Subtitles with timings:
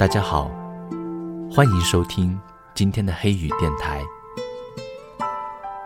[0.00, 0.50] 大家好，
[1.52, 2.40] 欢迎收听
[2.72, 4.02] 今天的黑雨电台。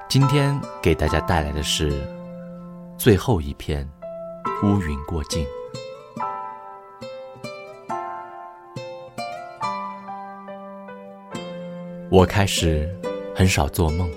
[0.08, 2.00] 今天给大家带来的是
[2.96, 3.84] 最后一篇
[4.64, 5.44] 《乌云过境》。
[12.08, 12.88] 我开始
[13.34, 14.08] 很少做梦，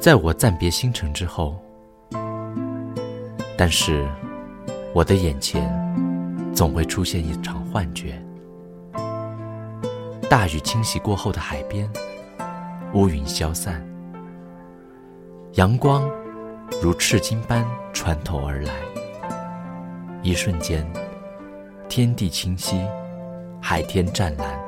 [0.00, 1.60] 在我暂别星辰之后，
[3.58, 4.08] 但是
[4.94, 5.68] 我的眼前
[6.56, 8.18] 总会出现一场幻觉：
[10.30, 11.86] 大雨侵袭过后的海边，
[12.94, 13.86] 乌云消散，
[15.52, 16.02] 阳光
[16.82, 18.72] 如赤金般穿透而来，
[20.22, 20.90] 一瞬间，
[21.90, 22.80] 天地清晰，
[23.60, 24.58] 海天湛蓝。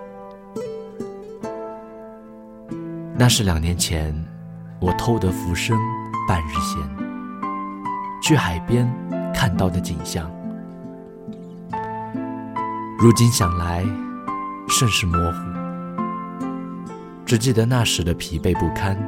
[3.16, 4.14] 那是两年前，
[4.78, 5.74] 我偷得浮生
[6.28, 6.82] 半日闲，
[8.22, 8.86] 去海边
[9.34, 10.30] 看到的景象。
[13.00, 13.84] 如今想来，
[14.68, 15.38] 甚是模糊，
[17.24, 18.98] 只记得那时的疲惫不堪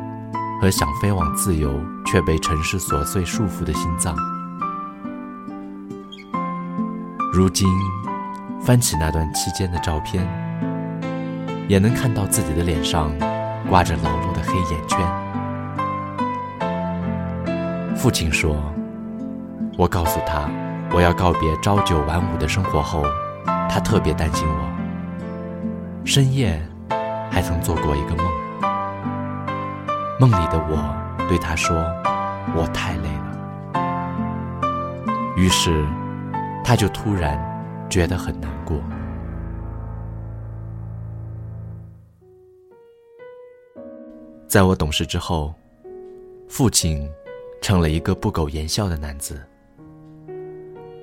[0.62, 1.68] 和想飞往自由
[2.06, 4.14] 却被城市琐碎束缚的心脏。
[7.32, 7.68] 如今
[8.62, 10.24] 翻起那段期间的照片，
[11.66, 13.10] 也能看到自己的脸上。
[13.68, 14.98] 挂着老弱的黑眼圈。
[17.94, 18.56] 父亲说
[19.76, 20.50] ：“我告诉他，
[20.92, 23.04] 我要告别朝九晚五的生活后，
[23.70, 24.68] 他特别担心我。
[26.04, 26.60] 深夜
[27.30, 28.26] 还曾做过一个梦，
[30.18, 30.94] 梦里的我
[31.28, 31.76] 对他说
[32.56, 33.30] ：‘我太累了。’
[35.38, 35.86] 于是，
[36.64, 37.38] 他就突然
[37.88, 38.76] 觉得很难过。”
[44.48, 45.54] 在我懂事之后，
[46.48, 47.08] 父亲
[47.62, 49.40] 成了一个不苟言笑的男子。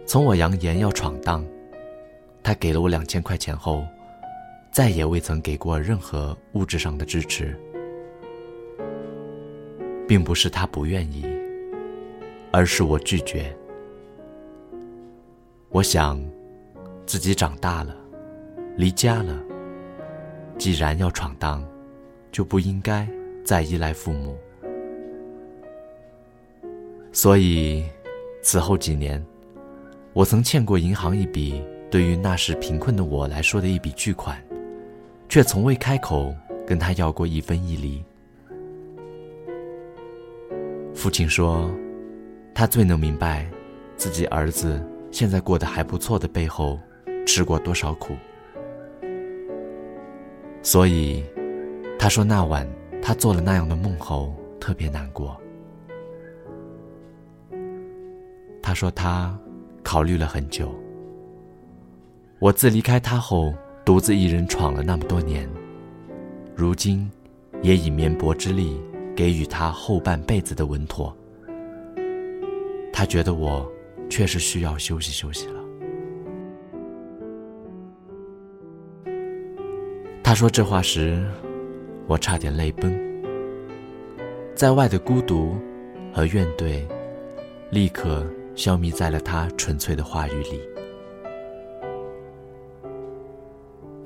[0.06, 1.46] 从我扬言要闯荡，
[2.48, 3.86] 他给了我两千块钱后，
[4.72, 7.54] 再也未曾给过任何物质上的支持。
[10.08, 11.26] 并不是他不愿意，
[12.50, 13.54] 而是我拒绝。
[15.68, 16.24] 我想，
[17.06, 17.94] 自己长大了，
[18.78, 19.38] 离家了，
[20.58, 21.62] 既然要闯荡，
[22.32, 23.06] 就不应该。
[23.44, 24.38] 再依赖父母，
[27.12, 27.86] 所以
[28.42, 29.22] 此后几年，
[30.14, 34.42] 我曾欠过银行一笔对于那时贫困的我来说的一笔巨款，
[35.30, 38.04] 却从未开口跟他要过一分一厘。
[40.94, 41.70] 父亲说，
[42.54, 43.48] 他最能明白
[43.96, 46.80] 自己儿子现在过得还不错的背后
[47.26, 48.16] 吃过多少苦，
[50.62, 51.24] 所以
[51.98, 52.68] 他说那晚。
[53.00, 55.40] 他做了那样的梦后，特别难过。
[58.62, 59.38] 他说他
[59.82, 60.76] 考虑了很久。
[62.40, 63.54] 我自离开他后，
[63.84, 65.50] 独自一人闯了那么多年，
[66.56, 67.10] 如今
[67.62, 68.80] 也以绵薄之力
[69.16, 71.16] 给予他后半辈子的稳妥。
[72.94, 73.70] 他觉得我
[74.10, 75.62] 确实需要休息休息了。
[80.24, 81.24] 他说这话时。
[82.10, 82.98] 我差点泪崩，
[84.56, 85.58] 在外的孤独
[86.14, 86.88] 和怨怼，
[87.70, 88.26] 立刻
[88.56, 90.62] 消弭在了他纯粹的话语里。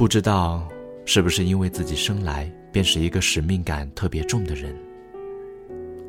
[0.01, 0.67] 不知道
[1.06, 4.75] 是不是因为自己生来便是一个使命感特别重的人，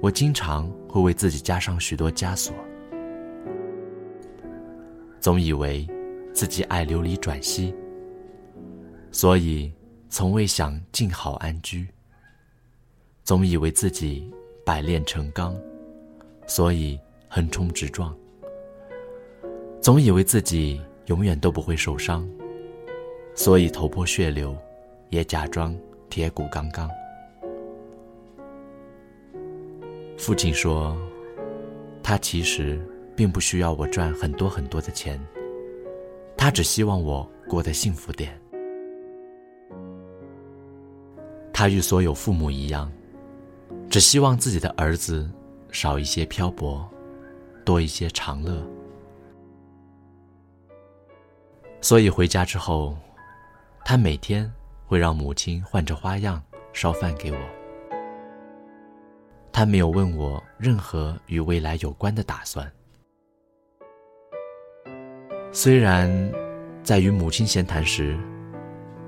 [0.00, 2.54] 我经常会为自己加上许多枷锁，
[5.20, 5.86] 总以为
[6.32, 7.74] 自己爱流离转徙，
[9.10, 9.70] 所以。
[10.08, 11.86] 从未想静好安居，
[13.24, 14.30] 总以为自己
[14.64, 15.54] 百炼成钢，
[16.46, 16.98] 所以
[17.28, 18.10] 横冲直撞；
[19.82, 22.26] 总以为自己永远都不会受伤，
[23.34, 24.56] 所以头破血流，
[25.08, 25.74] 也假装
[26.10, 26.88] 铁骨刚刚。
[30.18, 30.96] 父亲说，
[32.02, 32.80] 他其实
[33.16, 35.20] 并不需要我赚很多很多的钱，
[36.36, 38.38] 他只希望我过得幸福点。
[41.52, 42.90] 他与所有父母一样，
[43.88, 45.28] 只希望自己的儿子
[45.70, 46.88] 少一些漂泊，
[47.64, 48.62] 多一些长乐。
[51.80, 52.96] 所以回家之后，
[53.84, 54.50] 他每天
[54.86, 56.42] 会让母亲换着花样
[56.72, 57.38] 烧饭给我。
[59.52, 62.70] 他没有问我任何与未来有关的打算。
[65.52, 66.10] 虽然
[66.82, 68.18] 在与母亲闲谈时，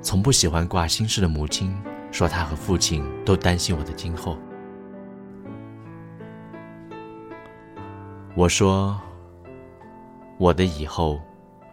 [0.03, 1.75] 从不喜欢挂心事的母亲。
[2.15, 4.39] 说他和父亲都担心我的今后。
[8.37, 8.97] 我说，
[10.39, 11.21] 我的以后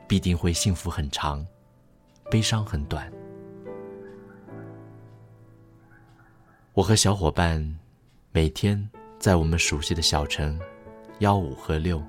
[0.08, 1.46] 必定会幸福很长，
[2.32, 3.12] 悲伤很短。
[6.72, 7.62] 我和小伙伴
[8.32, 8.90] 每天
[9.20, 10.58] 在我们熟悉的小城
[11.20, 12.02] 吆五喝六，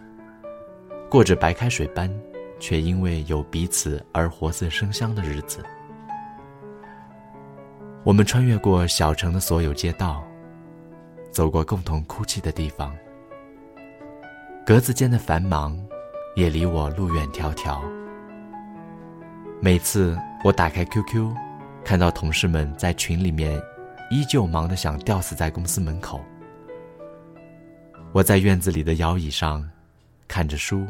[1.11, 2.09] 过着白开水般
[2.61, 5.59] 却因为有彼此而活色生香的日子。
[8.05, 10.25] 我们穿越过小城的所有街道，
[11.33, 12.97] 走过共同哭泣的地方，
[14.65, 15.77] 格子间的繁忙
[16.37, 17.83] 也离我路远迢迢。
[19.65, 21.33] 每次我打开 QQ，
[21.85, 23.63] 看到同事们在群里面。
[24.11, 26.21] 依旧忙得想吊死在公司门口。
[28.13, 29.67] 我在院子里的摇椅上，
[30.29, 30.87] 看着书，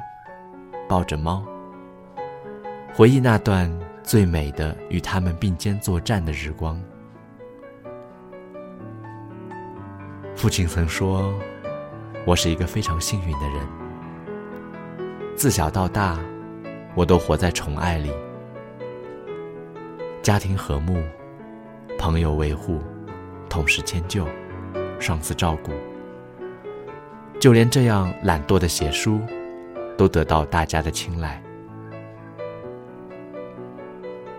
[0.88, 1.44] 抱着猫，
[2.92, 3.72] 回忆那段
[4.02, 6.82] 最美的与他们并肩作战的日光。
[10.34, 11.32] 父亲曾说，
[12.26, 13.64] 我是一个非常幸运的人。
[15.36, 16.19] 自小到大，
[16.96, 18.10] 我都活在宠爱里，
[20.22, 21.02] 家庭和睦，
[21.98, 22.80] 朋友维护。
[23.48, 24.26] 同事迁就，
[24.98, 25.72] 上司照顾，
[27.38, 29.20] 就连这样懒惰的写书，
[29.98, 31.42] 都得到大家的青睐。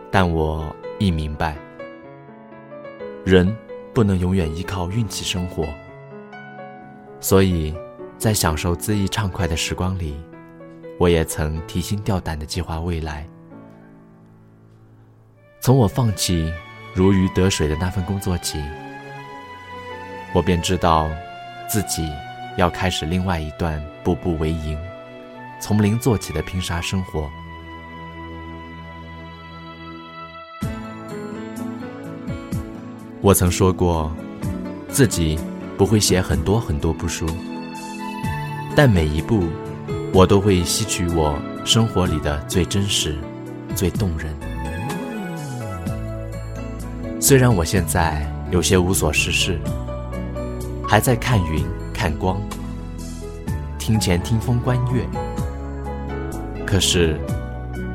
[0.09, 1.55] 但我亦明白，
[3.23, 3.55] 人
[3.93, 5.63] 不能永远依靠运气生活。
[7.19, 7.75] 所以，
[8.17, 10.15] 在享受恣意畅快的时光里，
[10.97, 13.27] 我也曾提心吊胆的计划未来。
[15.63, 16.51] 从我放弃
[16.93, 18.61] 如鱼得水的那份工作起。
[20.33, 21.09] 我便知道，
[21.69, 22.05] 自己
[22.57, 24.77] 要开始另外一段步步为营、
[25.61, 27.31] 从零做起的拼杀生活。
[33.21, 34.13] 我曾说过，
[34.89, 35.39] 自己
[35.77, 37.25] 不会写很多很多部书，
[38.75, 39.45] 但每一部，
[40.13, 43.17] 我都会吸取我生活里的最真实、
[43.73, 44.37] 最动人。
[47.33, 49.59] 虽然我现在有些无所事事。
[50.87, 52.39] 还在看云看光，
[53.79, 55.03] 听前听风观月。
[56.63, 57.19] 可是，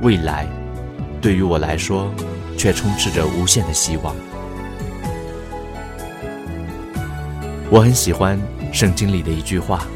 [0.02, 0.44] 未来
[1.22, 2.12] 对于我来说，
[2.56, 4.12] 却充斥着无限的希望。
[7.70, 8.36] 我很喜欢
[8.72, 9.86] 圣经里的一句话：“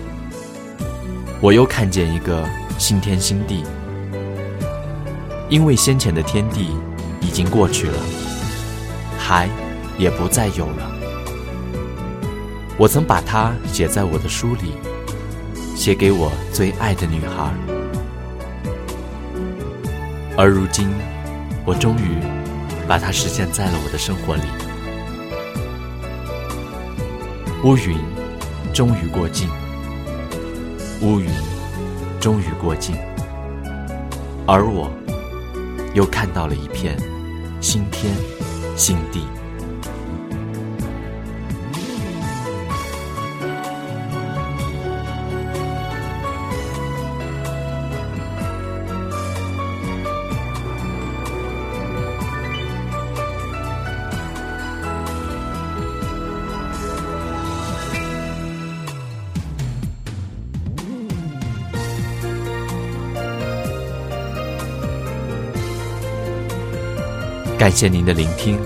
[1.43, 2.49] 我又看见一个
[2.79, 3.65] 新天新地，
[5.49, 6.69] 因为先前的天地
[7.21, 7.99] 已经过去了，
[9.23, 9.49] 海
[9.97, 10.91] 也不再有了。”
[12.77, 14.73] 我曾把它写在我的书里，
[15.77, 17.53] 写给我最爱的女孩。
[20.37, 20.89] 而如今，
[21.65, 22.19] 我终于
[22.89, 24.43] 把它实现在了我的生活里。
[27.63, 27.97] 乌云
[28.73, 29.49] 终于过境，
[31.01, 31.29] 乌云
[32.19, 32.97] 终于过境，
[34.47, 34.91] 而我
[35.95, 36.97] 又看到了一片
[37.61, 38.13] 新天
[38.77, 39.42] 心地。
[67.63, 68.59] 感谢您的聆听，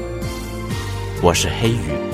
[1.21, 2.06] 我是黑羽。